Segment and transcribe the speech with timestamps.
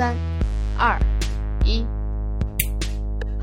[0.00, 0.16] 三、
[0.78, 0.98] 二、
[1.62, 1.84] 一。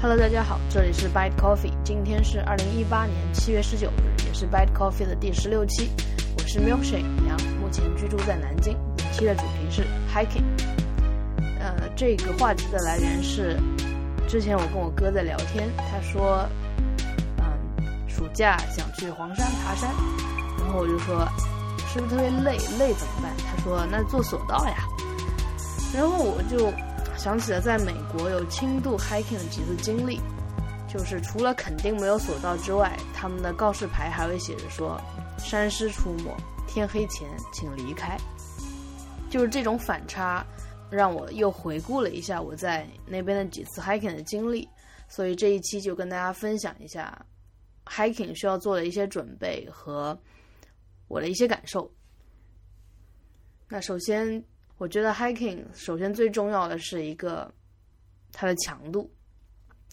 [0.02, 5.92] Hello，大家好，这里是 Bite Coffee，今天是二零一八年七月十九日，也是 Bite Coffee 的第十六期。
[6.36, 8.76] 我是 Milkshake 杨，目前居住在南京。
[8.98, 10.42] 本期的主题是 hiking。
[11.60, 13.60] 呃，这个话题的来源是
[14.28, 16.44] 之前我跟我哥在聊天，他说，
[17.38, 17.46] 嗯，
[18.08, 19.92] 暑假想去黄山爬山，
[20.58, 21.24] 然后我就说，
[21.94, 22.58] 是不是特别累？
[22.80, 23.32] 累怎么办？
[23.46, 24.78] 他说，那坐索道呀。
[25.94, 26.72] 然后我就
[27.18, 30.20] 想起了在美国有轻度 hiking 的几次经历，
[30.88, 35.02] 就是除了肯定没有索道之外，他们的告示牌还会写着说
[35.40, 36.36] “山狮出没，
[36.68, 38.16] 天黑前请离开”。
[39.32, 40.46] 就是这种反差，
[40.92, 44.70] 让我又回顾了一下我在那边的几次 hiking 的经历，
[45.08, 47.26] 所以这一期就跟大家分享一下
[47.86, 50.16] hiking 需要做的一些准备和
[51.08, 51.90] 我的一些感受。
[53.68, 54.44] 那首先。
[54.78, 57.52] 我觉得 hiking 首先最重要的是一个
[58.32, 59.12] 它的强度，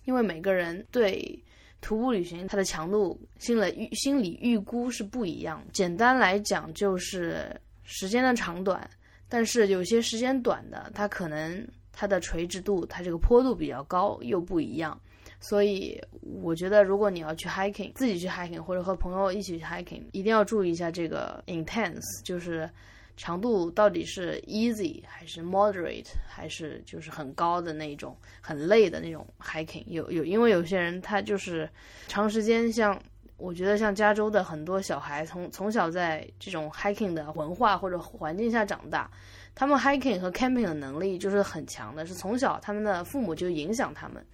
[0.05, 1.43] 因为每个人对
[1.81, 5.65] 徒步旅行它的强度心理预心理预估是不一样。
[5.73, 8.87] 简单来讲就是时间的长短，
[9.27, 15.01] 但是有些时间短的，它可能它的垂直度它这个坡度比较高又不一样。
[15.41, 22.69] 所以我觉得如果你要去 hiking，自己去 hiking 或者和朋友一起去 hiking，一定要注意一下这个 intense，就是。
[23.17, 29.85] 长度到底是 easy 还是 moderate 还是就是很高的那种很累的那种 hiking？
[29.87, 31.69] 有有，因为有些人他就是
[32.09, 33.01] 长时间，像
[33.37, 39.09] 我觉得像加州的很多小孩，从从小在这种 hiking 的文化或者环境下长大，
[39.55, 44.25] 他们 hiking 和 camping 的能力就是很强的，是从小他们的父母就影响他们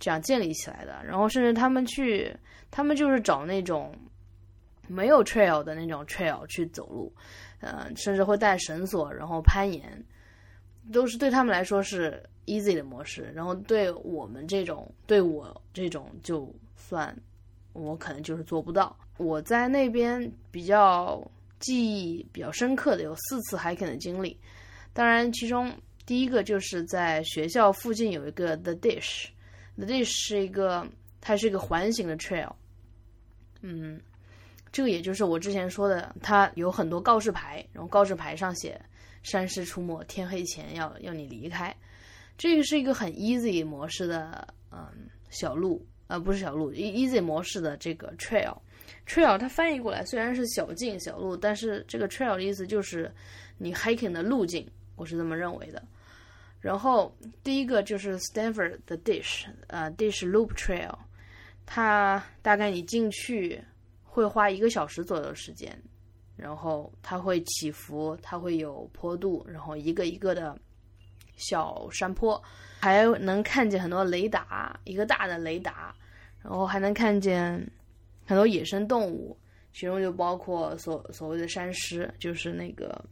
[0.00, 1.02] 这样建立起来的。
[1.04, 2.34] 然后甚至他们去，
[2.70, 3.94] 他们就是找那种
[4.88, 7.12] 没有 trail 的那种 trail 去走路。
[7.62, 10.04] 呃，甚至会带绳索，然后攀岩，
[10.92, 13.30] 都是对他们来说是 easy 的模式。
[13.32, 17.16] 然后对我们这种，对我这种，就算
[17.72, 18.94] 我可能就是做不到。
[19.16, 21.24] 我在那边比较
[21.60, 24.36] 记忆比较深刻的有四次 hiking 的经历，
[24.92, 25.72] 当然其中
[26.04, 30.84] 第一个就是在学校附近有一个 The Dish，The Dish 是一个，
[31.20, 32.50] 它是一个环形的 trail，
[33.60, 34.00] 嗯。
[34.72, 38.80] 这个也就是我之前说的，它有很多告示牌，然后告示牌上写
[39.22, 41.76] “山狮出没，天黑前要要你离开”。
[42.38, 44.88] 这个是一个很 easy 模式的，嗯，
[45.28, 48.56] 小路，呃，不是小路，easy 模式的这个 trail。
[49.06, 53.12] trail 它翻译过来虽然是小径小路，但是这个 trail 的意思就是
[53.58, 54.66] 你 hiking 的路径，
[54.96, 55.82] 我是这么认为的。
[56.60, 60.94] 然后第一个就是 Stanford 的 Dish，呃，Dish Loop Trail，
[61.66, 63.62] 它大概你进去。
[64.14, 65.74] 会花一个小时左右时间，
[66.36, 70.54] 然后它会起伏，它会有坡度，然后一个一个的
[71.36, 72.40] 小山坡，
[72.78, 75.94] 还能看见很多雷达，一个大的雷达，
[76.42, 77.58] 然后还能看见
[78.26, 79.34] 很多野生动物，
[79.72, 83.02] 其中就包括所所谓的山狮，就是那个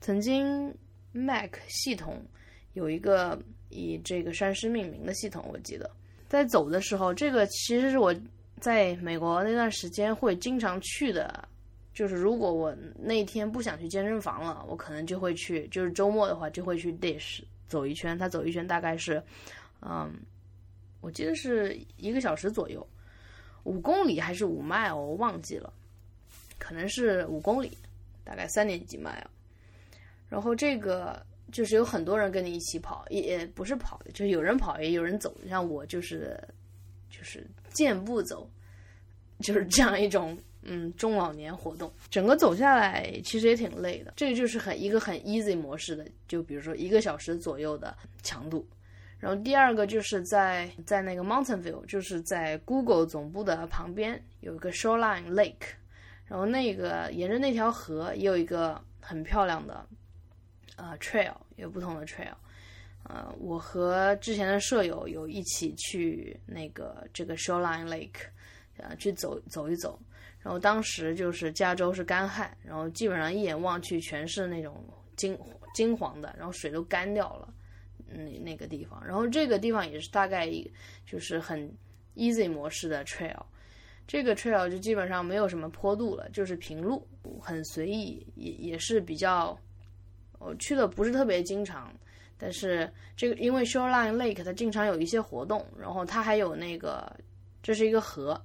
[0.00, 0.74] 曾经
[1.12, 2.24] Mac 系统
[2.72, 5.90] 有一个以这个山狮命名的系统，我记得
[6.28, 8.14] 在走的时候，这个其实是我。
[8.60, 11.48] 在美国那段时间会经常去的，
[11.94, 18.16] 就是如果我那天不想去健身房了，我可能就会去，就是周末的话就会去 Dish 走一圈。
[18.18, 19.22] 它走一圈大概是，
[19.80, 20.12] 嗯，
[21.00, 22.86] 我记得是一个小时左右，
[23.64, 25.72] 五公里还是五迈哦，我忘记了，
[26.58, 27.76] 可能是五公里，
[28.22, 29.30] 大概三点几迈啊。
[30.28, 36.38] 然后这个就是有很多人跟你一起跑，也不是跑，就是有人跑也有人走，像我就是。
[37.12, 38.48] 就是健步走，
[39.40, 41.92] 就是这样一种嗯中老年活动。
[42.10, 44.12] 整个走下来其实也挺累的。
[44.16, 48.68] 这个就是很一个很 easy 模式的，就比如说一个小时左右的强度。
[49.18, 55.74] 然后第二个就是在在那个 Mountain View，就是在 Google 总部的旁边有一个 Shoreline Lake，
[56.24, 59.86] 然后那个沿着那条河也有一个很漂亮的
[60.76, 62.32] 呃 trail，有不同的 trail。
[63.04, 68.26] 呃，我和之前的舍友有一起去那个这个 Shoreline Lake，
[68.76, 69.98] 呃，去走走一走。
[70.38, 74.82] 然后当时就是加州是干旱，然后基本上一眼望去全是那种
[75.16, 75.36] 金
[75.74, 77.52] 金黄的，然后水都干掉了，
[78.06, 79.04] 那那个地方。
[79.04, 80.48] 然后这个地方也是大概
[81.04, 81.70] 就是很
[82.14, 83.42] easy 模式的 trail，
[84.06, 87.06] 这个 trail 就基本上没有什么坡度了，就是平路，
[87.38, 89.58] 很随意，也也是比较，
[90.38, 91.92] 我去的不是特别经常。
[92.40, 97.14] 但是这个因为 Shoreline Lake 它经常有一些活动，然后它还有那个，
[97.62, 98.42] 这是一个河，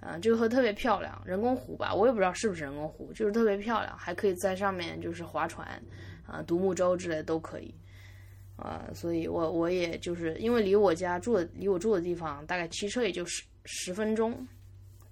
[0.00, 5.68] 嗯，这个河特别漂亮，人工湖吧，我也不知道是不是人工湖，就是特别漂亮，还可以在上面就是划船，
[6.26, 7.74] 啊，独木舟之类都可以，
[8.56, 14.46] 呃，所以我我也就是因为离我家住的离我住的地方大概骑车也就十十分钟，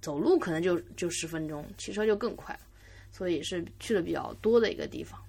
[0.01, 2.57] 走路可能就就十分钟，骑车就更快，
[3.11, 5.19] 所以是去的比较多的一个地方。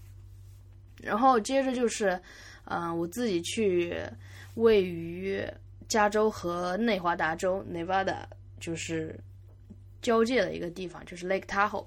[1.03, 2.19] 然后接着就是，
[2.67, 3.97] 嗯，我自己去
[4.55, 5.45] 位于
[5.89, 8.25] 加州和内华达州 （Nevada）
[8.61, 9.19] 就是
[10.03, 11.87] 交界的一个地方，就是 Lake Tahoe。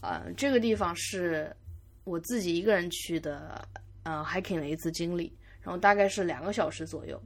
[0.00, 1.54] 呃，这个地方是
[2.04, 3.66] 我自己一个人去的，
[4.02, 5.36] 呃，hiking 的一次经历。
[5.60, 7.20] 然后大概是两个小时左右。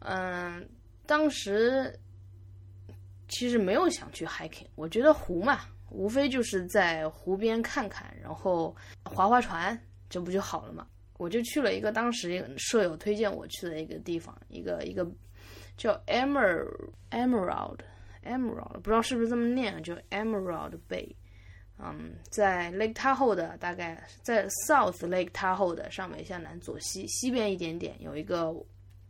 [0.00, 0.66] 嗯，
[1.06, 1.94] 当时
[3.28, 5.60] 其实没有想去 hiking，我觉得湖嘛，
[5.90, 8.74] 无非就是在湖边看看，然后
[9.04, 9.78] 划划船。
[10.08, 10.84] 这不就好了嘛？
[11.20, 15.06] 我就去了一个当时一个舍友推荐我去的一个地方，一个一个
[15.76, 16.66] 叫 Emer
[17.10, 17.80] Emerald
[18.24, 21.14] Emerald，不知道是不是这么念，就 Emerald Bay。
[21.78, 28.54] 嗯，在 Lake Tahoe 的大概在 South Lake Tahoe 的上北下南左西西边一点点有一个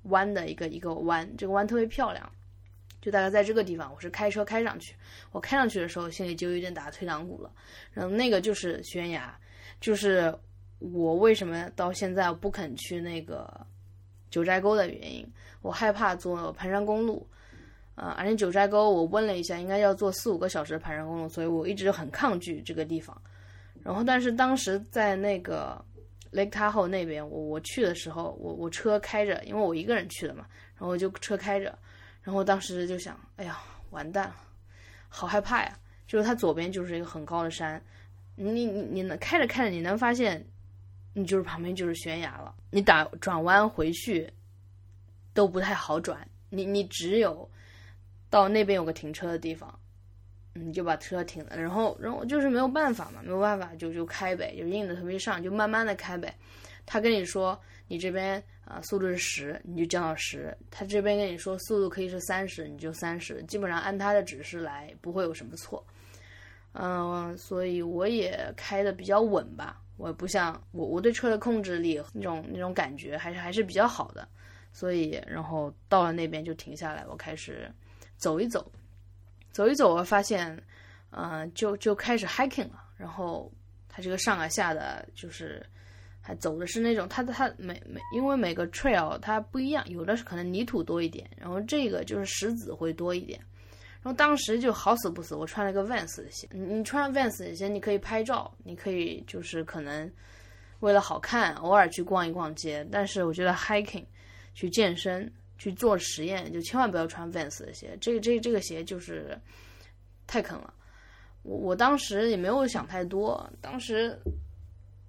[0.03, 2.29] 弯的一个一个弯，这个弯特别漂亮。
[3.01, 4.97] 就大概在这个地方，我是开车开上去，
[5.31, 7.53] 我开上去的时候心里就有点打退堂鼓了。
[7.93, 9.39] 然后那个就是悬崖，
[9.81, 10.37] 就是。
[10.81, 13.49] 我为什么到现在不肯去那个
[14.31, 15.27] 九寨沟的原因？
[15.61, 17.29] 我害怕坐盘山公路，
[17.97, 23.15] 呃，而且九寨沟我问了一下，应该要坐四五个小时的盘山公路，所以我一直很抗拒这个地方。
[23.83, 25.85] 然后，但是当时在那个
[26.33, 31.79] Lake Tahoe 那边，我我去的时候，我我车开着，因为我一个人去的嘛，然后我就车开着，
[32.23, 33.59] 然后当时就想，哎呀，
[33.91, 34.37] 完蛋了，
[35.11, 35.79] 好害怕呀！
[36.07, 37.83] 就是它左边就是一个很高的山，
[38.37, 40.43] 你你你能开着开着，你能发现。
[41.13, 44.33] 你就是旁边就是悬崖了，你打转弯回去
[45.35, 47.49] 都不太好转，你你只有
[48.29, 49.77] 到那边有个停车的地方，
[50.55, 56.35] 你就把车停了，然后然后就是没有办法嘛，没有办法就就开呗，就硬着头皮上，就慢慢的开呗。
[56.87, 65.85] 他跟你说你这边啊速度是十，你就降到十；他这边跟你说速度可以是三十，你就三十，基本上按他的指示来，不会有什么错。
[66.73, 69.81] 嗯，所以我也开的比较稳吧。
[70.01, 74.27] 我不像我，我对车的控制力那种那种感觉还是还是比较好的，
[74.73, 77.71] 所以然后到了那边就停下来，我开始
[78.17, 78.73] 走一走，
[79.53, 80.59] 走一走，我发现，
[81.11, 82.83] 嗯，就就开始 hiking 了。
[82.97, 83.53] 然后
[83.91, 85.65] 它这个上啊下的，就是
[86.23, 93.39] 还走的是那种，它的它每每因为每个 trail 它不一样，有的是可能泥土多一点，然后这个就是石子会多一点。
[94.03, 96.49] 然后当时就好死不死，我穿了个 Vans 的鞋。
[96.53, 100.11] 你你穿 Vans 的鞋，你可以拍照，你可以就是可能
[100.79, 102.83] 为了好看，偶尔去逛一逛街。
[102.91, 104.07] 但是我觉得 hiking
[104.55, 107.95] 去健身去做实验，就千万不要穿 Vans 的鞋。
[108.01, 109.39] 这个这这个鞋就是
[110.27, 110.73] 太坑了。
[111.43, 114.19] 我我当时也没有想太多，当时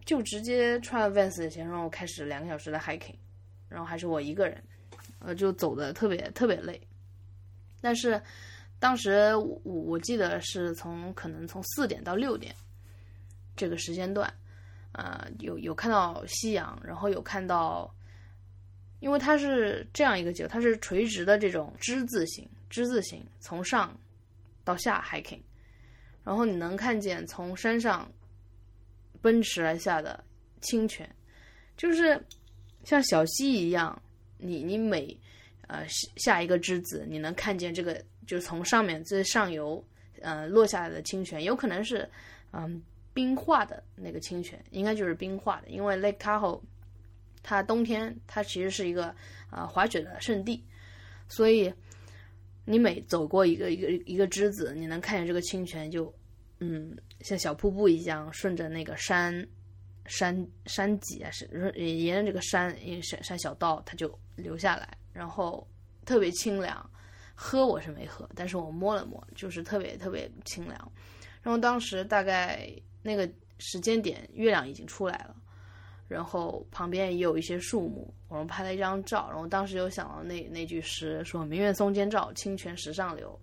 [0.04, 3.16] 就直接穿 Vans 的鞋，然后开始两个小时的 hiking，
[3.70, 4.62] 然后还是我一个人，
[5.20, 6.82] 呃，就走的特别特别累，
[7.80, 8.22] 但是。
[8.82, 12.52] 当时我我记得是从可能从四点到六点
[13.56, 14.34] 这个时间段，
[14.94, 17.94] 呃，有有看到夕阳，然后有看到，
[19.00, 23.96] 因为它是这样一个结构，它是垂直的这种之字形，之字形从上
[24.64, 25.42] 到下 hiking，
[26.24, 28.12] 然后你能看见从山上
[29.22, 30.24] 奔驰而下的
[30.60, 31.08] 清泉，
[31.78, 32.20] 就是
[32.84, 34.02] 像小溪一样，
[34.40, 35.16] 你你每
[35.68, 38.04] 呃下一个之子，你能看见这个。
[38.32, 39.86] 就是从上面最上游，
[40.22, 42.10] 呃，落下来的清泉，有可能是，
[42.54, 42.82] 嗯，
[43.14, 46.62] 冰化的那个清泉，应该就是冰化的，因为 Lake Tahoe，
[47.44, 49.14] 它冬天它其实是一个
[49.50, 50.64] 啊滑雪的圣地，
[51.28, 51.74] 所以
[52.64, 56.14] 你每走过一个一个一个枝子，你能看见这个清泉就，
[56.60, 59.46] 嗯，像小瀑布一样，顺着那个山
[60.06, 61.46] 山山脊啊，是
[61.76, 62.74] 沿着这个山
[63.04, 65.68] 山山小道，它就流下来，然后
[66.06, 66.90] 特别清凉。
[67.34, 70.92] 喝我是没喝，但是我摸了摸，就是特别特别清凉。
[71.42, 72.72] 然后当时大概
[73.02, 75.36] 那个时间点，月亮已经出来了，
[76.08, 79.28] 然后旁边也有一些树木，我们拍了一张照。
[79.32, 83.40] 然后当时就想到那那句诗，说“明月松间照，清泉石上流”。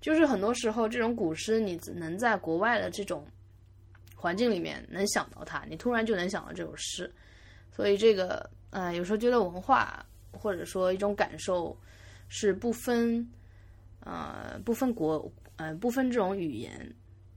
[0.00, 3.26] 就是很多时候这种古诗，你能在国外的这种
[4.14, 7.12] 环境里面能想到它，你突然就能想到这首诗。
[7.72, 11.76] 所以这个，呃，有时候觉得文化或者说一种感受。
[12.34, 13.30] 是不分，
[14.00, 16.90] 呃，不分国，嗯，不分这种语言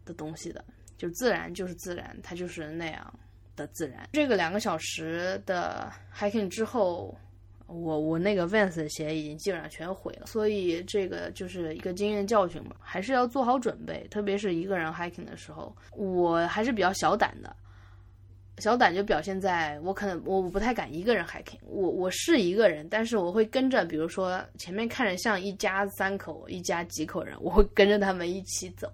[0.06, 0.64] 的东西的，
[0.98, 3.20] 就自然就是自然，它就是那样
[3.58, 4.08] 的自然。
[4.14, 7.14] 这个两个小时的 hiking 之后，
[7.68, 17.54] 我我那个 Vans 的鞋已经基本上全毁了，所以这个就是一个经验教训吧，还是要做好准备，特别是一个人 hiking 的时候，我还是比较小胆的，
[18.60, 28.92] 小胆就表现在我可能我不太敢一个人 hiking，我我是一个人，但是我会跟着，比如说前面看着像一家三口、一家几口人，我会跟着他们一起走。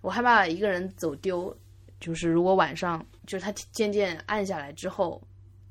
[0.00, 1.54] 我害怕一个人走丢，
[1.98, 5.20] 就是如果晚上就是他渐渐暗下来之后，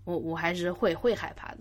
[0.03, 1.59] 我我还是会会害怕的。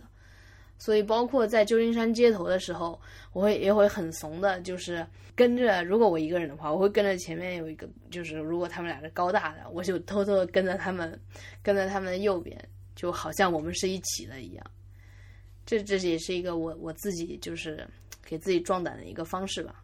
[0.78, 2.98] 所以包括在旧金山街头的时候，
[3.32, 5.04] 我会也会很怂的，就是
[5.34, 5.82] 跟着。
[5.82, 11.20] 如果我一个人的话，我会跟着前面有一个，就是如果他们俩是高大的，我就偷偷的跟着他们，
[11.62, 12.56] 跟在他们的右边，
[12.94, 14.64] 就好像我们是一起的一样。
[15.66, 17.86] 这这也是一个我我自己就是
[18.24, 19.82] 给自己壮胆的一个方式吧。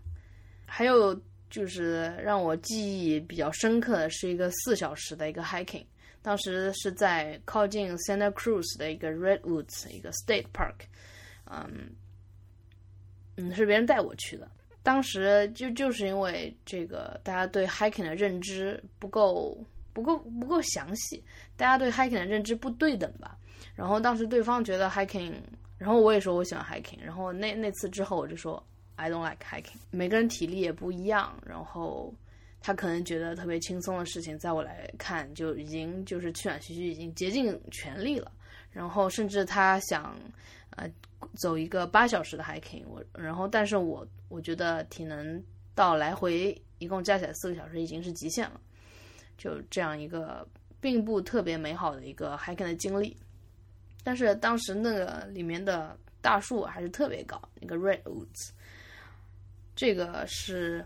[0.65, 1.15] 还有
[1.51, 5.85] 就是让我记忆比较深刻的是一个四小时的一个 hiking。
[6.25, 10.87] 当时是在靠近 Santa Cruz 的一个 Redwoods 一个 State Park，
[11.45, 11.91] 嗯，
[13.37, 14.51] 嗯，是别人带我去的。
[14.83, 19.55] 当时就就是因为这个，大家对 hiking 的认知不够
[19.93, 21.23] 不够不够详细，
[21.59, 23.37] 大家对 hiking 的认知不对等吧。
[23.75, 25.35] 然后当时对方觉得 hiking，
[25.77, 28.67] 然后我也说我喜欢 hiking，然后那那次之后我就说
[28.97, 29.77] I don't like hiking。
[29.91, 32.15] 每个人体力也不一样，然后。
[32.67, 38.33] 他可能觉得特别轻松的事情，在我来看就已经就是气喘吁吁，已经竭尽全力了。
[38.71, 40.17] 然后甚至他想，
[40.71, 40.91] 呃，
[41.35, 45.45] 走一个八小时的 hiking，我然后但是我我觉得体能
[45.75, 48.59] 到来回一共加起来四个小时已经是极限了。
[49.37, 50.49] 就这样一个
[50.81, 53.15] 并不特别美好的一个 hiking 的经历。
[54.03, 58.53] 但是当时那个里面的大树还是特别高，那个 redwoods，
[59.77, 60.83] 这个是。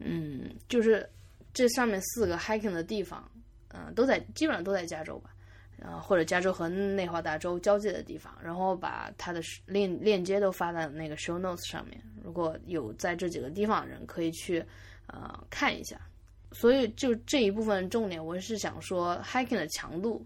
[0.00, 1.08] 嗯，就是
[1.52, 3.28] 这上面四个 hiking 的地方，
[3.68, 5.30] 嗯，都在基本上都在加州吧，
[5.80, 12.00] 呃，或者加州和内华达州交界的地方，然后把它的链链接都发在那个 show notes 上面。
[12.22, 14.64] 如果有在这几个地方的人，可以去
[15.08, 16.00] 呃看一下。
[16.52, 20.24] 所以就这一部分重点，我是想说 hiking 的强度，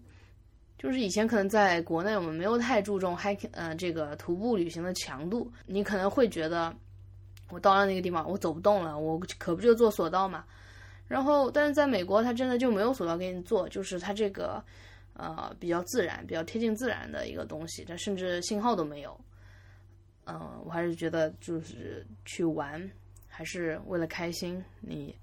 [0.77, 6.75] 就是以前可能在国内我们没有太注重 hiking，呃，这个徒步旅行的强度，你可能会觉得。
[7.49, 10.43] 我到了那个地方，我走不动了，我可不就坐索道嘛。
[11.07, 14.63] 然后，但是在美国，它真的就没有索道给你坐，就是它这个，
[15.13, 19.19] 呃，比较自然、比较贴近自然的一个东西，它甚至信号都没有。
[20.25, 22.89] 嗯，我还是觉得就是去玩，
[23.27, 25.15] 还是为了开心，你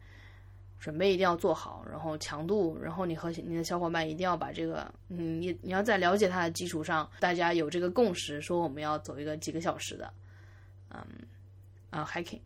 [0.78, 10.12] 准备一定要做好，然后强度，然后你和你的小伙伴一定要把这个，嗯，你你要在了解它的基础上，大家有这个共识，说我们要走一个几个小时的，
[10.90, 11.02] 嗯。
[11.90, 12.40] 啊，hiking，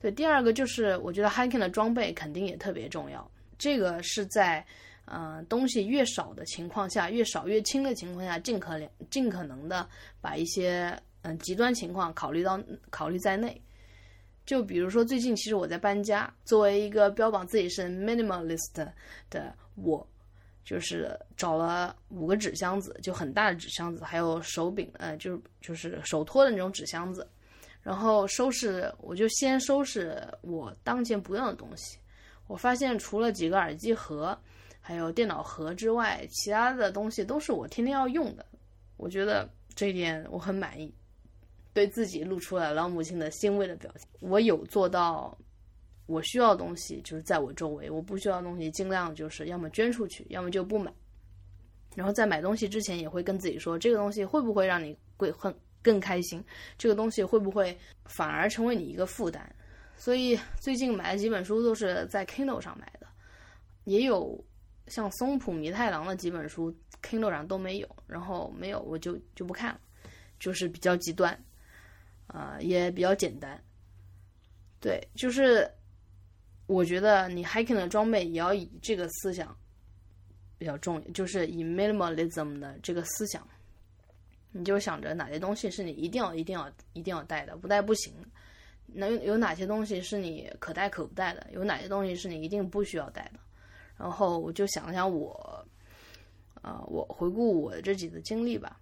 [0.00, 3.30] 对，第二个就是我觉得 hiking 的装备肯定也特别重要。
[3.58, 4.64] 这个是在，
[5.06, 9.88] 嗯，东西越少的情况下，越少越轻的情况下，尽可尽可能的
[10.20, 12.60] 把一些嗯极端情况考虑到
[12.90, 13.60] 考虑在内。
[14.44, 18.88] 就比如说最近其实我在搬家，作为一个标榜自己是 minimalist
[19.28, 20.06] 的我，
[20.64, 27.26] 就是找了五个纸箱子，就很大的纸箱子，还有手柄，呃，就是就是手托的那种纸箱子。
[27.86, 31.96] 然后收拾，我就先收拾我当前不用的东西。
[32.48, 34.36] 我发现除了几个耳机盒，
[34.80, 38.44] 还有电脑盒之外，其他的东西都是我天天要用的。
[38.96, 40.92] 我觉得这一点我很满意，
[41.72, 44.08] 对自己露出了老母亲的欣慰的表情。
[44.18, 45.38] 我有做到，
[46.06, 50.92] 我需要的东西就是在我周围，我不需要的东西尽量就是要么捐出去，要么就不买。
[51.94, 55.54] 然后在买东西之前也会跟自己说，这个东西会不会让你贵很。
[55.86, 56.44] 更开心，
[56.76, 59.40] 这个东西会不会反而成为你一个负担？
[59.96, 63.06] 所以最近买的几本书都是在 Kindle 上买的，
[63.84, 64.44] 也有
[64.88, 69.80] 像松浦弥太郎的几本书 Kindle 上都没有，然后没有我就就不看了，
[70.40, 71.40] 就是比较极端，
[72.26, 73.62] 啊，也比较简单。
[74.80, 75.70] 对，就是
[76.66, 79.56] 我觉得你 hiking 的装备也要以这个思想
[80.58, 83.46] 比较重，就是以 minimalism 的这个思想。
[84.56, 88.12] 你就想着哪些东西是你一定要、一定要、一定要带的，不带不行。
[88.86, 91.46] 那有有哪些东西是你可带可不带的？
[91.52, 93.40] 有哪些东西是你一定不需要带的？
[93.98, 95.66] 然后我就想了想我，
[96.62, 98.80] 呃，我回顾我的这几次经历吧。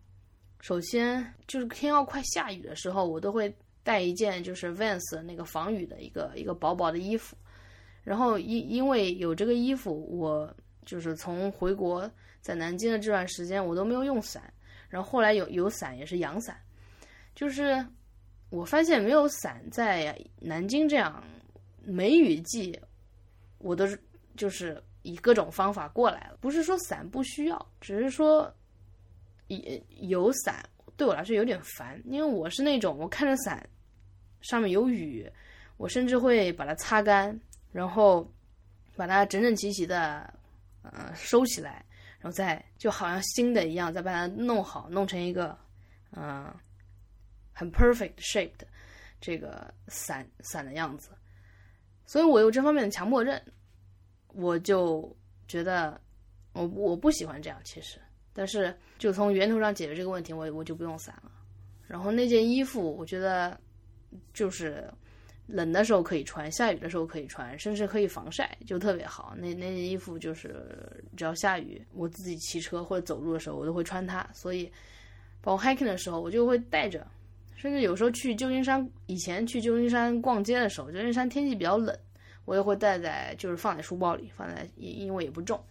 [0.61, 7.37] 首先就是天要快下雨的时候，我都会带一件就是 Vans 那个防雨的一个一个薄薄的衣服。
[8.02, 10.54] 然后因因为有这个衣服，我
[10.85, 14.52] 就是从回国在南京的这段时间，我都没有用伞。
[14.95, 16.57] 然后后来有有伞也是阳伞，
[17.35, 17.85] 就是
[18.49, 21.21] 我发现没有伞在南京这样
[21.83, 22.79] 梅雨季，
[23.59, 24.01] 我都是
[24.37, 26.39] 就是以各种方法过来了。
[26.41, 28.49] 不是说伞不需要，只是说
[29.49, 29.59] 有
[29.99, 30.65] 有伞
[30.97, 33.69] 对我来说有点烦，因为我是那种我看着伞
[34.43, 35.29] 上面有雨，
[35.77, 37.37] 我甚至会把它擦干，
[37.73, 38.33] 然后
[38.95, 40.33] 把它整整齐齐的
[40.83, 41.85] 呃收起来。
[42.25, 45.54] 然后再就好像新的一样，再把它弄好，弄成一个
[46.12, 46.50] 嗯
[47.52, 48.66] 很 perfect shape 的
[49.21, 51.11] 这个伞伞的样子。
[52.07, 53.38] 所以我有这方面的强迫症，
[54.28, 55.14] 我就
[55.47, 56.00] 觉得
[56.54, 58.00] 我我不喜欢这样，其实。
[58.33, 61.31] 但是就从源头上解决这个问题，我我就不用伞了。
[61.87, 63.61] 然后那件衣服，我觉得
[64.33, 64.90] 就是
[65.47, 69.35] 冷的时候可以穿，下雨的时候可以穿，甚至可以防晒，就特别好。
[69.37, 74.27] 那那件衣服就是只要下雨，我自己骑车或者走路的时候，我都会穿它。
[74.33, 74.71] 所以
[75.41, 77.07] 包括 hiking 的时候，我就会带着。
[77.57, 81.97] 甚至有时候去旧金山，以前去旧金山逛街的时候，旧金山天气比较冷，
[82.45, 85.63] 我也会带在，就是放在书包里，放在，因因为也不重，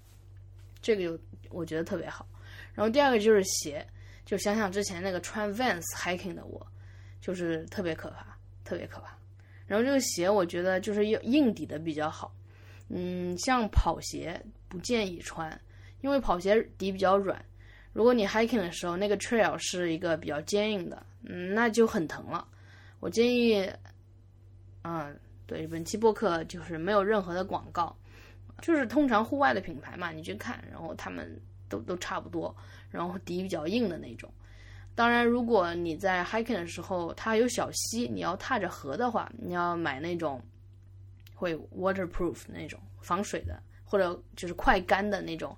[0.81, 2.27] 这个就我觉得特别好。
[2.73, 3.85] 然后第二个就是鞋，
[4.25, 6.65] 就想想之前那个穿 Vans hiking 的我，
[7.21, 9.15] 就是特别可怕，特别可怕。
[9.65, 12.33] 然后这个鞋我觉得就是硬硬底的比较好，
[12.89, 15.59] 嗯，像跑鞋不建议穿，
[16.01, 17.43] 因为跑鞋底比较软。
[17.93, 22.47] 如果你 hiking 的时候那个 trail 是一个比较坚硬的，嗯，那就很疼了。
[22.99, 23.69] 我建议，
[24.83, 27.95] 嗯，对，本期播客就是没有任何的广告，
[28.61, 31.39] 就是通常户外的品牌嘛，你去看，然后他们
[31.69, 32.55] 都都差不多，
[32.89, 34.31] 然后底比较硬的那种。
[34.95, 40.41] 当然，如果你在 hiking 的时候它有小溪，你要踏着河的话，你要买那种
[41.33, 45.55] 会 waterproof 那种防水的，或者就是快干的那种。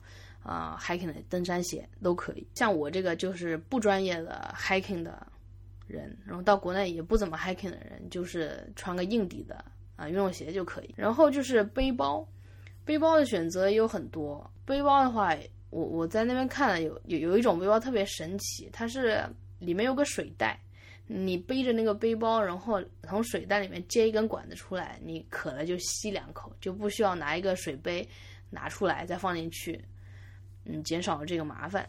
[0.48, 2.48] 啊，hiking 的登山鞋都可以。
[2.54, 5.26] 像我这个就是不专业的 hiking 的
[5.88, 9.66] 人，然后到国内也不怎么 hiking 的人，就是穿个硬底的
[9.96, 10.94] 啊运动鞋就可以。
[10.96, 12.24] 然后就是背包，
[12.86, 14.48] 背包的选择也有很多。
[14.66, 15.36] 背包的话，
[15.76, 19.22] 我我在那边看了有有有一种背包特别神奇，它是
[19.60, 20.58] 里面有个水袋，
[21.06, 28.08] 你背着那个背包，然后从水袋里面接一根管子出来，你渴了就吸两口，就不需要拿一个水杯
[28.50, 29.84] 拿出来再放进去。
[30.64, 31.86] 嗯，减少了这个麻烦，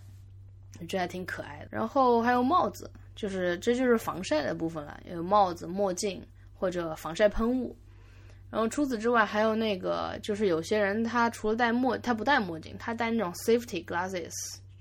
[0.88, 1.68] 这还挺可爱的。
[1.70, 6.20] 然后还有帽子，就是这就是防晒的部分了，有帽子、墨镜
[6.52, 7.76] 或者防晒喷雾。
[8.50, 14.32] 然后除此之外，还有那个，就是有些人他除了戴墨，他不戴墨镜，他戴那种 safety glasses，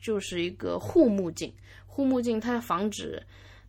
[0.01, 1.53] 就是一个护目镜。
[1.87, 3.21] 护目镜它防止，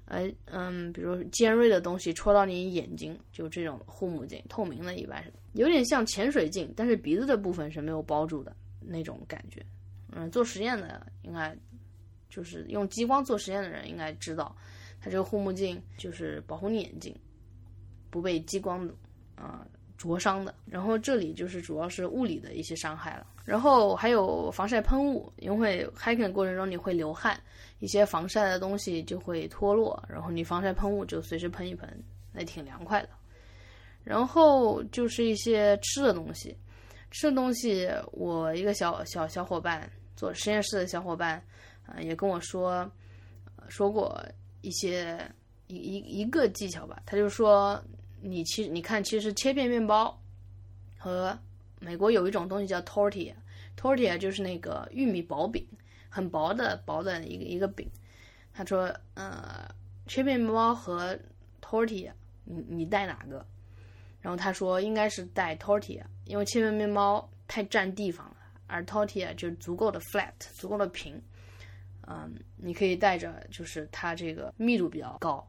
[0.06, 9.64] 呃嗯，比如尖锐的东西戳到你眼睛，就这种护目镜，透明的，一般是有点像潜水镜，但是鼻子的部分是没有包住的那种感觉。
[10.12, 11.56] 嗯，做实验的应该
[12.28, 14.56] 就是用激光做实验的人应该知道，
[15.00, 17.14] 它这个护目镜就是保护你眼睛
[18.11, 18.88] 不被激光
[19.37, 19.64] 啊
[19.96, 20.54] 灼伤的。
[20.66, 23.26] 然后这里就是主要是物理的一些伤害了。
[23.44, 27.38] 然后还有防晒喷雾，因为 hiking 过程中你会流汗，
[27.78, 31.88] 一些防晒的东西就会脱落，然后你防晒喷雾就随时喷一喷，
[32.32, 33.09] 那挺凉快的。
[34.04, 36.56] 然后就是一些吃的东西，
[37.11, 39.90] 吃的东西，我一个小小小伙伴。
[40.16, 41.35] 做实验室的小伙伴，
[41.85, 42.90] 啊，也跟我说，
[43.68, 44.18] 说过
[44.62, 45.30] 一些
[45.66, 47.02] 一一一个技巧吧。
[47.04, 47.78] 他就说，
[48.20, 50.20] 你其实你看，其实切片面包
[50.98, 51.38] 和
[51.79, 55.66] 美国有一种东西叫 tortilla，tortilla 就是那个玉米薄饼，
[56.09, 57.88] 很薄的薄的一个一个饼。
[58.52, 59.68] 他说，呃，
[60.07, 61.18] 切片面包和
[61.61, 62.12] tortilla，
[62.44, 63.46] 你你带哪个？
[64.20, 68.37] 然后他说应该是带 tortilla，因为切片面包太占地方了。
[68.66, 71.22] 而 tortilla 就足够的 flat，足够的平，
[72.09, 75.48] 嗯，你可以带着，就是它这个密度比较高，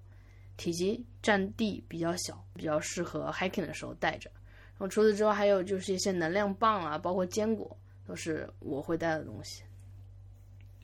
[0.58, 4.30] 体积占地比较小，比较适合 hiking 的时候带着。
[4.72, 9.64] 然后除此之外，还有就是一些能量棒啊，包括坚果，都是我会带的东西。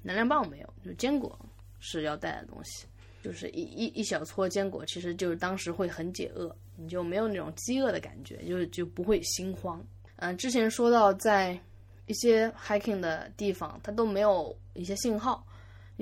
[0.01, 1.37] 能量棒没有，就坚果
[1.79, 2.85] 是要带的东西，
[3.21, 9.85] 就是一一一小撮坚果，其实就是当时会很解饿，你就没有那种饥饿的感觉，就就不会心慌。
[10.17, 11.59] 嗯，之前说到在。
[12.05, 15.47] 一些 hiking 的地方，它都没有一些信号，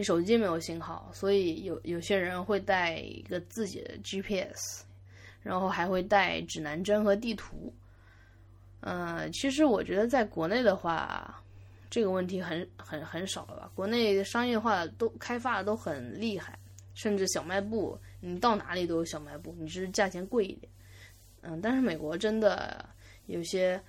[0.03, 4.83] 手机没有信号，所以有有些人会带一个自己的 GPS，
[5.41, 7.73] 然后还会带指南针和地图。
[8.81, 11.43] 嗯，其实我觉得在国内的话，
[11.89, 13.71] 这个问题很很很少了吧？
[13.75, 16.57] 国内商业化都开发的都很厉害，
[16.93, 20.71] 甚至小卖部，你到哪里都有小卖部，你只是价钱贵一点。
[21.41, 22.87] 嗯，但是美国真的
[23.25, 23.81] 有些。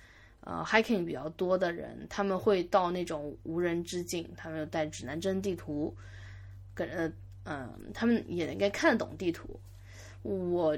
[0.45, 5.95] 呃，hiking 比较多的人，他们会到那种无人之境，他们有带指南针、地图，
[6.73, 7.11] 跟呃
[7.45, 9.59] 嗯，他们也应该看得懂地图。
[10.21, 10.77] 我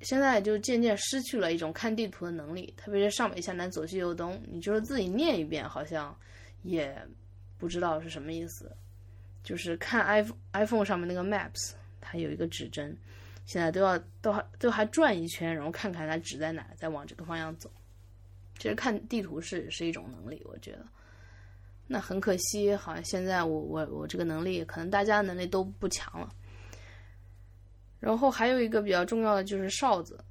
[0.00, 6.16] 现在就渐渐失去了一种看地图的能力，特别是上北下南左西右东，你就是自己念一遍，好像
[6.62, 6.96] 也
[7.58, 8.70] 不知道是什么意思。
[9.42, 12.96] 就是看 iPhone iPhone 上面那个 Maps，它有一个指针，
[13.46, 17.70] 现在都要都还都还转一圈，然后看看它指在哪，再往这个方向走。
[18.60, 20.86] 其实看地图是是一种能力，我觉得。
[21.86, 26.28] 那很可惜，好像现在我我我这个能力，可能大家能力都不强了。
[27.98, 30.22] 然后还有一个比较重要的就是哨子，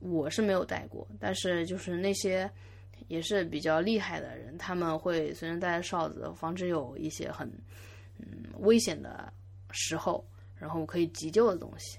[0.00, 2.48] 我是没有带过，但是就是那些
[3.08, 7.50] 也是比较厉害的人，他们会随身带着哨子，防止有一些很
[8.18, 9.32] 嗯危险的
[9.72, 10.24] 时候，
[10.56, 11.98] 然后可以急救的东西。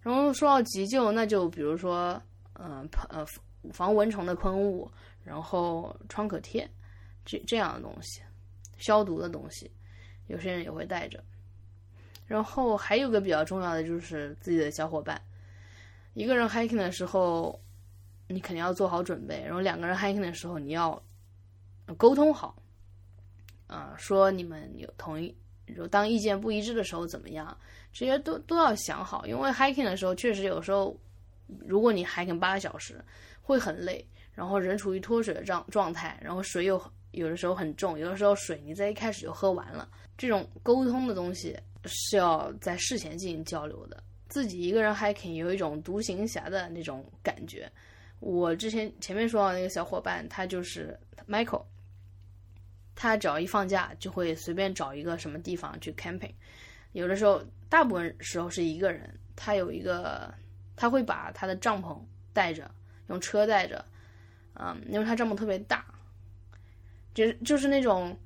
[0.00, 2.20] 然后说到急救，那就比如说
[2.54, 3.26] 嗯呃
[3.72, 4.90] 防蚊虫的喷雾，
[5.24, 6.68] 然后创可贴
[7.24, 8.20] 这这样的东西，
[8.78, 9.70] 消毒的东西，
[10.26, 11.22] 有些人也会带着。
[12.26, 15.20] 然后还有个比较重要的就是自己的小伙伴，
[16.14, 17.60] 一个人 hiking 的时候，
[18.28, 19.42] 你肯定要做好准备。
[19.44, 21.02] 然后两个人 hiking 的时候，你要
[21.96, 22.54] 沟通好，
[23.66, 25.36] 啊，说你们有同意，
[25.74, 27.56] 就当意见不一致的时候怎么样，
[27.92, 29.26] 这些都都要想好。
[29.26, 30.96] 因为 hiking 的时候，确实有时候，
[31.66, 33.04] 如果你 hiking 八个小时，
[33.50, 41.58] 会很累，然后人处于脱水的状状态，然后水又有的时候很重，有的时候水你在一开始就喝完了，这种沟通的东西。
[41.86, 44.02] 是要在事前进行交流的。
[44.28, 47.72] 自己一个人 hiking 有一种独行侠的那种感觉。
[48.18, 50.94] 我之前前面说到那个小伙伴，他就是
[51.26, 51.64] Michael，
[52.94, 56.34] 他只要一放假就会随便找一个什么地方去 camping。
[56.92, 59.18] 有的时候，大部分时候是一个人。
[59.34, 60.34] 他有一个，
[60.76, 61.98] 他会把他的帐篷
[62.34, 62.70] 带着，
[63.10, 63.84] 用车带着，
[64.54, 65.84] 嗯，因为他帐篷特别大，
[67.12, 68.18] 就是就是那种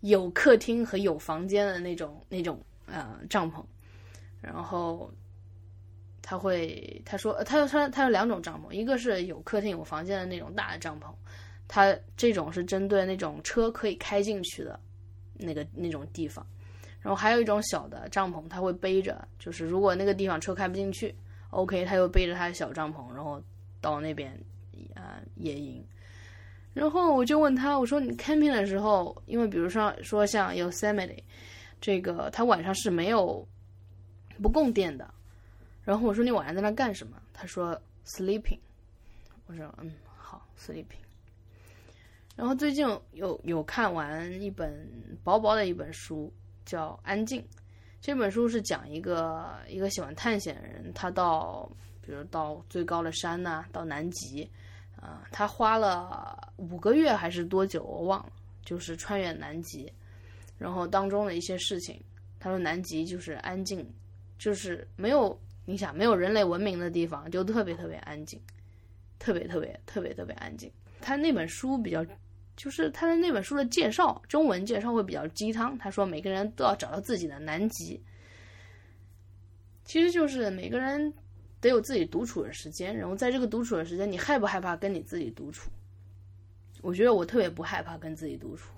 [0.00, 2.62] 有客厅和有房间的那种那种。
[2.86, 3.64] 呃，帐篷，
[4.42, 5.10] 然后
[6.20, 11.06] 他会他说他有他他有两种帐篷，一个是有客厅有房间的那种大的帐篷，
[11.66, 14.78] 他这种是针对那种车可以开进去的
[15.38, 16.46] 那个那种地方，
[17.00, 21.14] 然后还有一种小的帐篷，他会背着，就是如果那个地方车开不进去
[21.48, 23.42] ，OK，他又背着他的小帐篷，然后
[23.84, 24.32] 到那边
[24.94, 25.84] 啊野营，
[26.72, 31.22] 然后我就问他，我说你 camping 的时候，因为比如说说像 Yosemite。
[31.80, 33.46] 这个他晚上是没有
[34.42, 35.12] 不供电的，
[35.82, 37.20] 然后我说你晚上在那干什么？
[37.34, 38.58] 他说 sleeping。
[39.46, 41.04] 我说嗯好 sleeping。
[42.34, 44.72] 然后最近有有看完一本
[45.22, 46.32] 薄薄的一本书，
[46.64, 47.42] 叫《安静》。
[48.00, 51.70] 这本书是讲一个一个喜欢探险的人，他到
[52.04, 54.48] 比如到最高的山呐，到南极，
[55.00, 58.32] 啊，他花了五个月还是多久我忘了，
[58.64, 59.90] 就是穿越南极。
[60.58, 62.00] 然后当中的一些事情，
[62.38, 63.84] 他说南极就是安静，
[64.38, 68.40] 就是没有你想没有人类文明的地方，就特别特别安静，
[69.18, 70.70] 特别特别特别特别安静。
[71.00, 72.04] 他那本书比较，
[72.56, 75.76] 就是他的那本书的介绍，中文介绍会比较鸡汤。
[75.76, 78.00] 他说每个人都要找到自己的南极，
[79.84, 81.12] 其实就是每个人
[81.68, 82.96] 得有自己独处的时间。
[82.96, 85.70] 然后在这个独处的时间，你害不害怕跟你自己独处？
[86.80, 88.72] 我觉得我特别不害怕跟自己独处。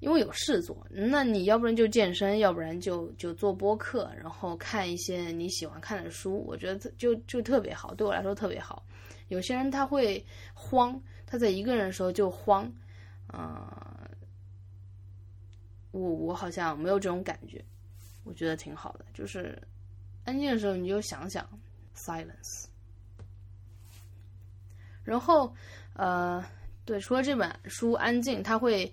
[0.00, 6.44] 因为有事做，那你要不然就健身，要不然就就做播客，然后看一些你喜欢看的书。
[6.46, 8.86] 我觉得就就特别好，对我来说特别好。
[9.26, 12.72] 有些人他会慌，他在一个人的时候就慌，
[13.32, 13.60] 嗯，
[15.90, 17.60] 我我好像没有这种感觉，
[18.22, 19.04] 我觉得挺好的。
[19.12, 19.60] 就是
[20.28, 21.48] 安静的时候，你就想想
[21.96, 22.66] silence。
[25.02, 25.54] 然后
[25.94, 26.44] 呃，
[26.84, 28.92] 对，除了这本书《安静》，他会。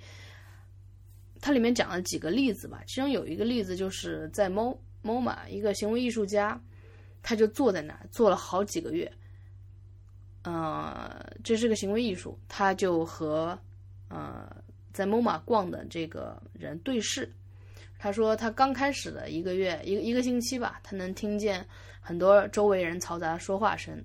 [1.42, 6.60] 它里面讲了几个例子吧，其中有一个例子就是在 Mo MoMA 一个行为艺术家，
[7.22, 9.12] 他就坐在那儿坐了好几个月。
[10.42, 13.56] 呃，这是个行为艺术，他就和
[14.08, 14.50] 呃
[14.92, 17.32] 在 MoMA 逛的这个人对视。
[18.06, 21.66] 他说他刚开始的一个月一个一个星期吧，他能听见
[22.00, 24.00] 很多周围人嘈杂的说话声。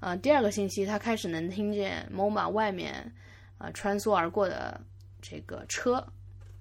[0.00, 3.12] 呃，第二个星期他开始能听见 MoMA 外面
[3.58, 4.80] 啊穿梭而过的
[5.20, 6.02] 这个车。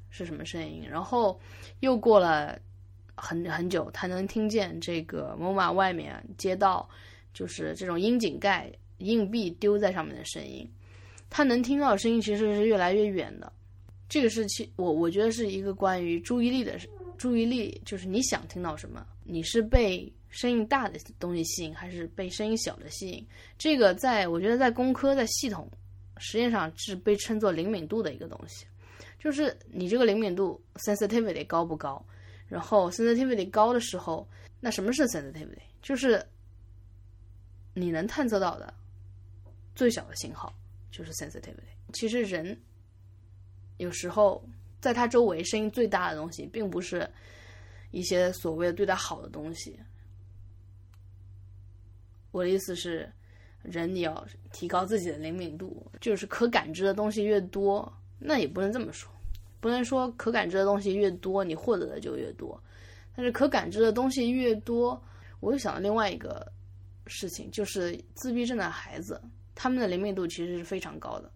[0.09, 0.85] 是什么声音？
[0.85, 1.39] 然后
[1.79, 2.59] 又过了
[3.15, 6.89] 很很久，他能听见这个 MoMA 外面街道，
[7.33, 10.69] 就是这种窨井盖硬币丢在上面的声音。
[11.29, 13.49] 他能听到的声音其实是越来越远的。
[14.11, 16.77] 这个是其我我觉得是一个关于注意力的
[17.17, 23.25] 注意力，就是你想听到什么，你是被声音大的东西吸引，还是被声音小的吸引？
[23.57, 25.71] 这个在我觉得在工科在系统
[26.17, 28.65] 实验上是被称作灵敏度的一个东西。
[29.17, 32.05] 就是你这个灵敏度 sensitivity 高不高？
[32.49, 34.27] 然后 sensitivity 高的时候，
[34.59, 35.61] 那什么是 sensitivity？
[35.81, 36.21] 就是
[37.73, 38.73] 你能探测到的
[39.73, 40.53] 最小的信号
[40.91, 41.71] 就是 sensitivity。
[41.93, 42.59] 其实人
[43.77, 44.43] 有时候
[44.79, 47.09] 在他周围声音最大的东西，并不是
[47.91, 49.79] 一些所谓的对他好的东西。
[52.31, 53.11] 我的意思是，
[53.61, 57.91] 人你要提高自己的灵敏度，就是可感知的东西越多。
[58.17, 59.11] 那也不能这么说，
[59.59, 62.61] 不能说可感知的东西越多，你获得的就越多。
[63.15, 65.01] 但是可感知的东西越多，
[65.39, 66.49] 我又想到另外一个
[67.07, 69.21] 事情，就是自闭症的孩子，
[69.53, 71.29] 他们的灵敏度其实是非常高的，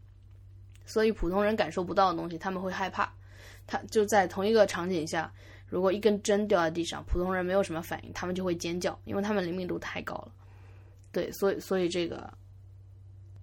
[0.86, 3.12] 所以普通人感受不到的东西，他们会害怕。
[3.68, 5.32] 他就在同一个场景下，
[5.68, 10.32] 如果一根针掉在地上，普通人没有什么反应，他们就会尖叫，因为他们灵敏度太高了。
[11.12, 12.32] 对，所以所以这个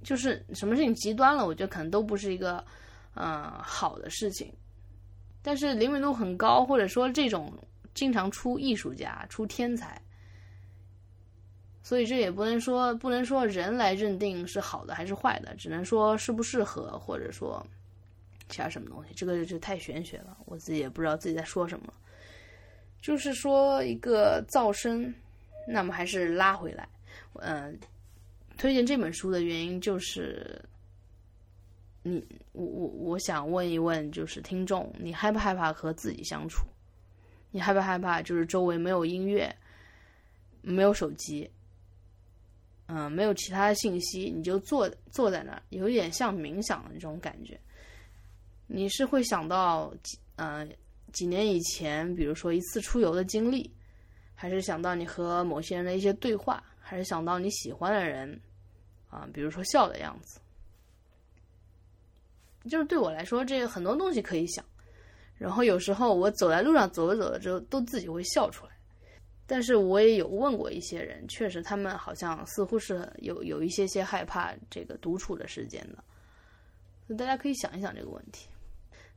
[0.05, 2.64] 就是什么事情极端了，我觉得可能都不是一个
[3.14, 4.52] 嗯好的事情。
[5.42, 7.52] 但是灵敏度很高，或者说这种
[7.94, 10.00] 经常出艺术家、出天才，
[11.83, 17.64] 所以这也不能说不能说人来认定是好的还是坏的，只能说适不适合，或者说。
[18.49, 19.14] 其他什么东西？
[19.14, 21.90] 这个就太玄学了，我自己也不知道自己在说什么。
[23.01, 25.14] 就是说一个噪声，
[25.66, 26.87] 那么还是拉回来。
[27.37, 27.79] 嗯，
[28.59, 30.62] 推荐这本书的原因就是，
[32.03, 36.66] 你我我我想问一问，就是听众，你害不害怕和自己相处？
[37.53, 39.51] 你害不害怕就是周围没有音乐，
[40.61, 41.51] 没有手机，
[42.94, 47.59] 嗯，没有其他的信息，你就坐坐在那儿，有点像冥想的那种感觉。
[48.66, 50.68] 你是会想到几呃
[51.11, 53.72] 几年以前，比如说一次出游的经历，
[54.35, 58.38] 还是想到你和某些人的一些对话，还是想到你喜欢的人
[59.09, 60.38] 啊，比如说笑的样子？
[62.68, 64.62] 就是对我来说，这个很多东西可以想。
[65.38, 68.71] 然后有时候我走在路上走着走着之后，都自己会笑出来。
[69.46, 77.14] 但是我也有问过一些人，确实他们好像似乎是有有一些些害怕这个独处的时间的。
[77.16, 78.48] 大家可以想一想这个问题。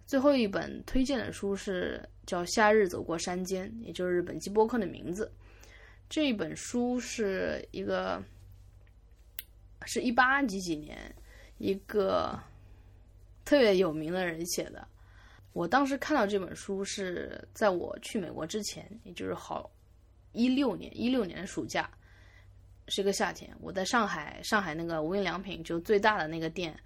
[0.05, 5.31] 最后一本推荐的书是叫《夏日走过山间》，也就是本期播客的名字。
[6.07, 8.21] 这本书是一个，
[9.85, 10.97] 是一八几几年
[11.57, 12.37] 一个
[13.45, 14.87] 特别有名的人写的。
[15.53, 19.71] 我当时看到这本书是在我去美国之前，也就是好
[20.35, 21.89] 一六年一六年的暑假，
[22.89, 23.49] 是个夏天。
[23.61, 26.77] 我在上海，上海那个无印良品就最大的那个店，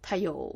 [0.00, 0.54] 它有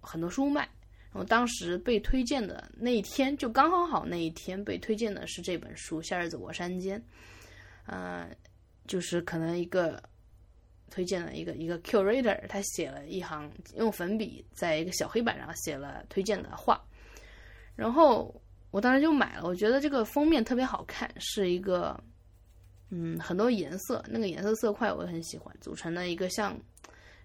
[0.00, 0.68] 很多书卖。
[1.12, 6.98] 我当时被推荐的那一天，就刚刚好那一天被推荐的是这本书《夏日走过山间》，
[7.86, 8.28] 呃，
[8.88, 10.02] 就是可能一个
[10.90, 16.84] 推荐的一个一个 curator，他写了一行用粉笔在一个小黑板上写了推荐的话，
[17.76, 18.34] 然后
[18.74, 19.44] 我当时就买了。
[19.44, 21.96] 我觉得这个封面特别好看，是一个
[22.90, 26.58] 嗯很多颜色，那个颜色色块我也很喜欢，组成了一个像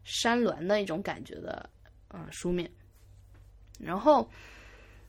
[0.03, 1.67] 山峦的一种感觉的
[2.09, 2.69] 嗯书面。
[3.79, 4.29] 然后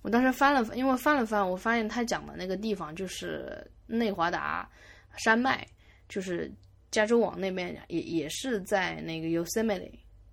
[0.00, 4.66] 我当时翻了，因为翻了翻，我发现他讲的那个地方就是内华达
[5.18, 5.62] 山脉，
[6.08, 6.50] 就是
[6.90, 9.92] 加州往那边也也是在那个 Yosemite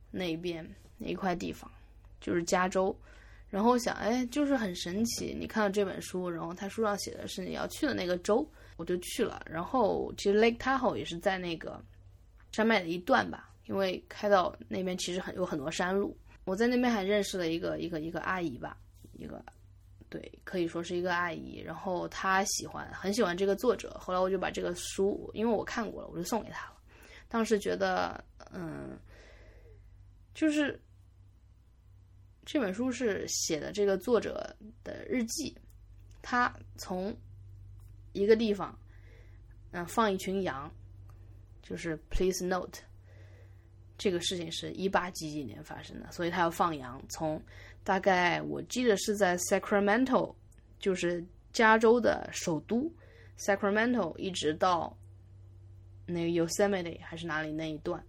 [0.10, 0.66] 那边
[0.98, 1.70] 那一块地方，
[2.22, 2.98] 就是加州。
[3.50, 5.36] 然后想，哎，就是很神奇。
[5.40, 9.42] 你看到这本书，然后他书上写的是你要去的那个州，我就去了。
[9.50, 11.82] 然后其实 Lake Tahoe 也是在那个
[12.52, 16.18] 山脉的一段吧，因为开到那边其实很有很多山路。
[16.44, 18.78] 我在那边还认识了一个一个一个阿姨吧，
[19.14, 19.44] 一个，
[20.10, 21.60] 对，可以说是一个阿姨。
[21.60, 26.74] 然后她喜欢很喜欢这个作者，后来我就把这个书，因为我看过了，我就送给她了。
[27.30, 28.98] 当时觉得，嗯，
[30.34, 30.80] 就是
[32.48, 35.54] 这本书是写的这个作者的日记，
[36.22, 37.14] 他从
[38.14, 38.74] 一个地方，
[39.72, 40.74] 嗯，放一群羊，
[41.62, 42.80] 就是 Please note。
[43.98, 47.04] 这个事情是一八几几年发生的，所以他要放羊。
[47.10, 47.42] 从
[47.84, 50.34] 大概我记得是在 Sacramento，
[50.80, 52.90] 就是加州的首都
[53.38, 54.98] Sacramento，一直到
[56.06, 58.02] 那个 Yosemite 还是哪里那一段，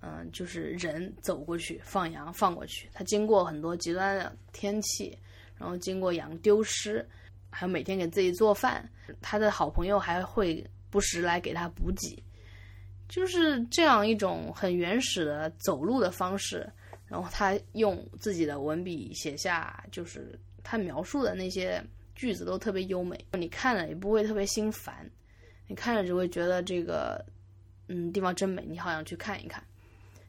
[0.00, 2.88] 嗯，就是人走过去放羊放过去。
[2.92, 5.16] 他经过很多极端的天气，
[5.56, 7.06] 然后经过羊丢失，
[7.50, 8.88] 还有每天给自己做饭。
[9.20, 12.22] 他的好朋友还会不时来给他补给。
[13.08, 16.70] 就是这样一种很原始的走路的方式，
[17.06, 21.82] 然后他用自己的文笔写下，就是他描述的那些
[22.14, 25.10] 句子都特别优美，你看了也不会特别心烦，
[25.66, 27.24] 你看着只会觉得这个，
[27.88, 29.64] 嗯，地方真美，你好想去看一看，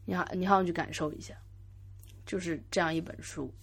[0.10, 1.36] 你好，你好想去感受一下，
[2.26, 3.54] 就是这样一本书，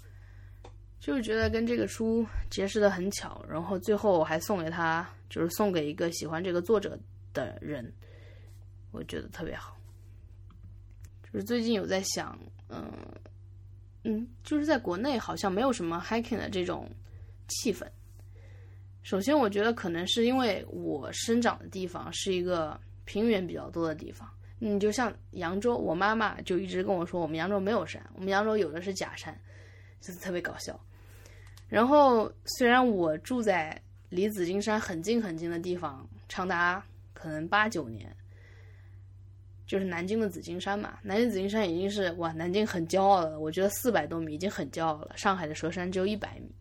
[1.01, 6.97] 就是觉得跟这个书结识的很巧，然后最后我还送给他，就是送给一个喜欢这个作者
[7.35, 7.93] 的人。
[8.93, 9.77] 我觉得特别好，
[11.25, 12.93] 就是最近有在想，嗯
[14.05, 16.89] 嗯，就是在国内好像没有什么 hiking 的这种
[17.49, 17.85] 气氛。
[19.03, 29.39] 首先，我觉得可能是因为我生长的地方是一个平原比较多的地方，你就像扬州，我妈妈就一直跟我说，我们扬州没有山，我们扬州有的是假山，
[30.01, 30.79] 就是特别搞笑。
[31.69, 38.15] 然后虽然我住在离紫金山很近很近的地方，长达可能八九年，
[39.67, 45.11] 就是南京的紫金山嘛，南京紫金山已经是哇，南京很骄傲了，我觉得四百多米已经很骄傲了。
[45.17, 46.55] 上海的佘山只有一百米，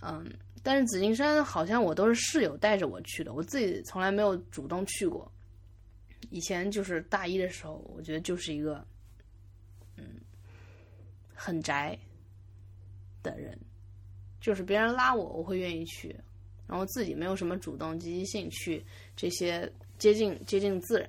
[0.00, 0.26] 嗯，
[0.62, 5.30] 但是紫金山好像我都是室友带着我去的，我自己从来没有主动去过。
[6.30, 8.86] 以前就是大一的时候，我觉得就是一个，
[9.96, 10.04] 嗯，
[11.34, 11.98] 很宅
[13.22, 13.58] 的人，
[14.40, 16.14] 就是别人拉我，我会愿意去，
[16.66, 18.84] 然后自己没有什么主动积极性去
[19.16, 21.08] 这些接近接近自然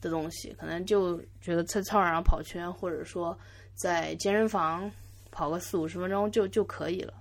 [0.00, 3.38] 的东西，可能就觉得在操场上跑圈，或者说
[3.74, 4.90] 在健身房
[5.30, 7.14] 跑个四五十分钟就就可以了。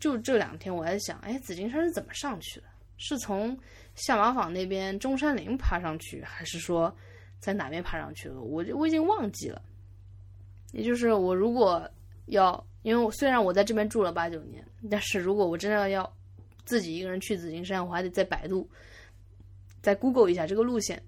[0.00, 2.66] 就这两天我在想，哎，紫金山是怎么上去的？
[3.04, 3.58] 是从
[3.96, 6.94] 下马坊那边中山陵爬上去，还是说
[7.40, 8.40] 在哪边爬上去的？
[8.40, 9.60] 我就我已经忘记了。
[10.70, 11.90] 也就是我如果
[12.26, 16.10] 要，因为我虽然我在这边住了八九年，但是如果我真的要
[16.64, 18.70] 自己一个人去紫金山，我还得在百度、
[19.80, 21.02] 再 Google 一下这个路线。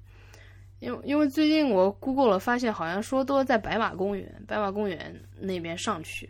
[0.80, 6.28] 因为因为最近我 Google 了，发现好像说都在白马公园，白马公园那边上去，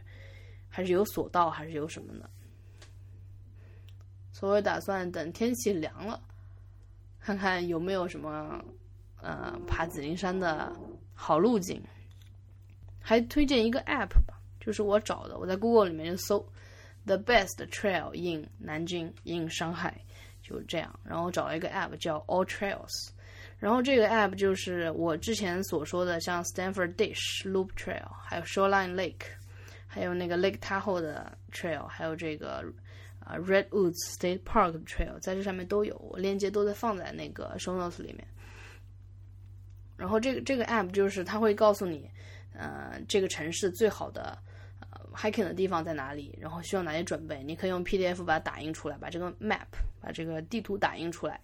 [0.68, 2.28] 还是有索道，还是有什么的。
[4.44, 6.20] 所以打算等天气凉了，
[7.18, 8.62] 看看有没有什么
[9.22, 10.70] 呃爬紫金山的
[11.14, 11.82] 好路径。
[13.00, 16.46] 还推荐一个 app 吧，就是我找的，我在 Google 里面就搜
[17.06, 19.98] the best trail in 南京 in 上海，
[20.42, 20.94] 就这样。
[21.02, 23.08] 然后找了一个 app 叫 All Trails，
[23.58, 29.24] 然后这个 app 就是我之前所说的，像 Stanford Dish Loop Trail，还有 Shoreline Lake，
[29.86, 32.62] 还有那个 Lake Tahoe 的 trail，还有这个。
[33.24, 38.26] 啊，Redwoods State Park Trail 在这上面都有，我链接都在放在那个 show notes 里面。
[39.96, 42.10] 然后这个这个 app 就是它会告诉你，
[42.52, 44.36] 呃，这个城市最好的
[44.80, 47.42] 呃 hiking 的地方在哪里，然后需要哪些准备。
[47.42, 49.66] 你可以用 PDF 把它打印出来，把这个 map
[50.00, 51.40] 把这个地图打印出来。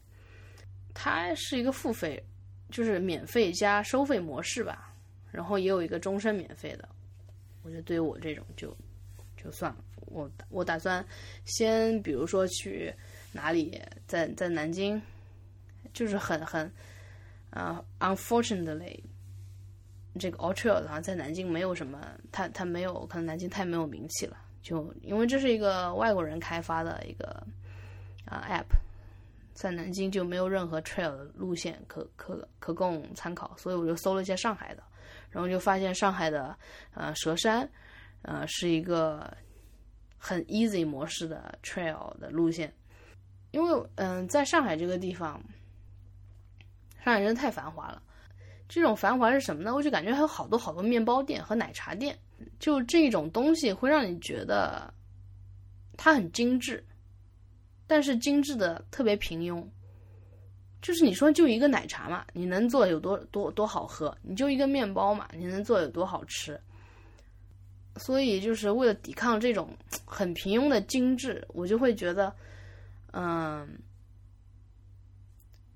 [0.92, 2.22] 它是一个付费，
[2.70, 4.92] 就是免费加收费模式吧。
[5.30, 6.88] 然后也有一个终身免费的，
[7.62, 8.76] 我觉得对于我这种就
[9.36, 9.78] 就算了。
[10.10, 11.04] 我我打算
[11.44, 12.92] 先，比如说去
[13.32, 15.00] 哪里，在在南京，
[15.92, 16.70] 就是很很，
[17.50, 19.00] 呃，unfortunately，
[20.18, 27.46] 这个 Ultra 好像在南京没有什么，它它没有，可能南京太没有名气了，就因为这是一个外国人开发的一个
[28.24, 28.66] 啊 app，
[29.54, 34.82] 在南京就没有任何 trail 的路线可可可供参考，所以我就搜了一下上海的，
[35.30, 36.56] 然后就发现上海的
[36.94, 37.70] 呃佘山，
[38.22, 39.32] 呃是一个。
[40.22, 42.70] 很 easy 模式的 trail 的路线，
[43.52, 45.42] 因为嗯，在上海这个地方，
[47.02, 48.02] 上海真的太繁华了。
[48.68, 49.74] 这种繁华是什么呢？
[49.74, 52.16] 我就感觉还有好多好多面包店和奶茶店，
[52.58, 54.92] 就这种东西会让你觉得
[55.96, 56.84] 它很精致，
[57.86, 59.66] 但是精致的特别平庸。
[60.82, 64.16] 就是你说就一个奶茶嘛，你能做有多多多好喝？
[64.22, 66.60] 你就一个面包嘛，你能做有多好吃？
[68.00, 72.34] 所以，就是为了抵抗这种很平庸的精致，我就会觉得，
[73.12, 73.78] 嗯，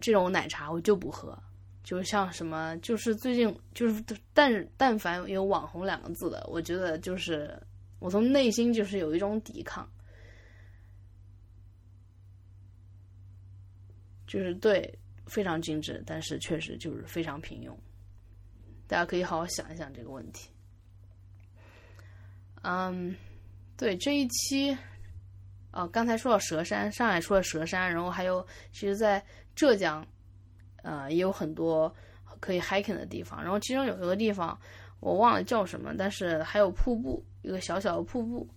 [0.01, 1.39] 这种奶茶我就不喝。
[1.83, 7.63] 就像什么，就是最近就是但但凡有“网红”两个字的，我觉得就是
[7.99, 9.87] 我从内心就是有一种抵抗，
[14.27, 17.77] 就是对非常精致，但是确实就是非常平庸。
[18.87, 20.49] 大家可以好好想一想这个问题。
[22.67, 23.15] 嗯，
[23.77, 24.75] 对这一期，
[25.71, 29.23] 哦，刚才说到佘山，上海说了佘山，然后还有，其实，在
[29.55, 30.07] 浙江，
[30.83, 31.95] 呃，也有很多
[32.41, 33.43] 可以 hiking 的地方。
[33.43, 34.59] 然后其中有一个地方
[35.01, 38.49] 我忘了叫什么，但是还有瀑布，一个小小的瀑布。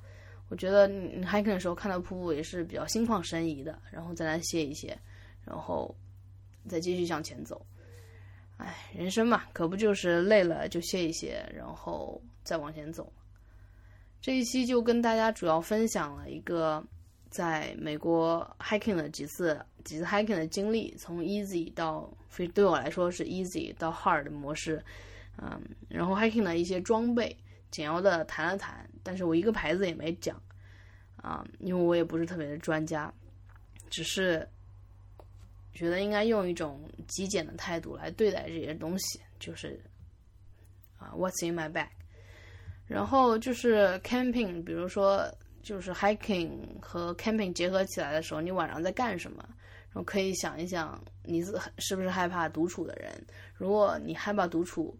[0.48, 3.78] 我觉得你 hiking 的时候看到瀑布也是比较心旷神怡的。
[3.92, 4.98] 然后再来歇一歇，
[5.44, 5.94] 然后
[6.70, 7.66] 再继续向前走。
[8.56, 13.12] 哎，人生嘛，可不就是累了就歇一歇，然后再往前走。
[14.22, 16.84] 这一期就跟大家主要分享了一个
[17.30, 24.84] 在美国 hiking 的几次几次 hiking 的经历，从 easy 到非对我来说是 easy 到 hard 的模式，
[25.38, 27.36] 嗯，然后 hiking 的一些装备
[27.72, 30.42] 简要的谈了谈，但是我一个牌子也没讲，
[31.18, 33.14] 啊，因为我也不是特别的专家，
[33.90, 34.46] 只是
[35.74, 39.80] 觉得应该用一种极简的态度来对待这些东西，就是
[40.98, 41.88] 啊，what's in my bag。
[42.88, 45.30] 然后就是 camping，比如说
[45.62, 49.44] 就是 hiking 和 camping 结合起来的时候，你晚上在干什么？
[49.90, 53.12] 然后可以想一想，你是是不是害怕独处的人？
[53.56, 54.98] 如果你害怕独处，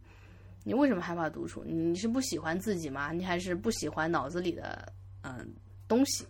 [0.64, 1.64] 你为什么害怕独处？
[1.64, 3.12] 你是不喜欢自己吗？
[3.12, 5.54] 你还是不喜欢脑子里的嗯
[5.88, 6.26] 东西，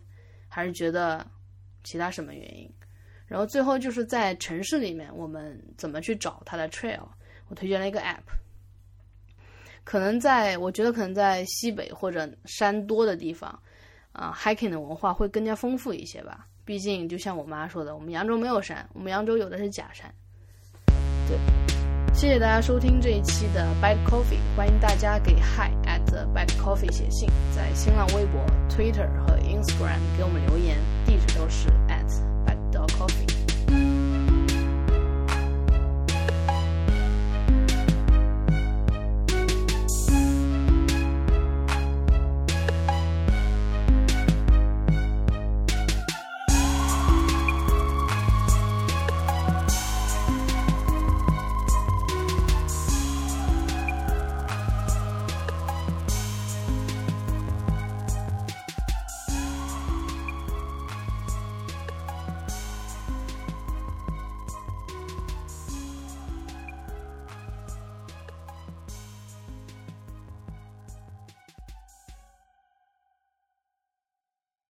[0.47, 1.25] 还是觉得
[1.83, 2.71] 其他什么原因？
[3.25, 7.07] 然后最后就是在城市里面，我们怎么去找它的 trail？
[7.47, 8.21] 我推荐了一个 app，
[9.87, 13.57] 可能在我觉得可能在西北或者山多的地方，
[14.11, 16.45] 啊，hiking 的文化会更加丰富一些吧。
[16.65, 20.13] 毕竟就像我妈说的，我们扬州没有山，我们扬州有的是假山。
[21.29, 21.37] 对，
[22.13, 31.69] 谢谢大家收听这一期的 Bad Coffee，欢迎大家给 Hi at Bad Coffee 写信，在新浪微博、Twitter 和 Instagram 给我们留言，地址都是。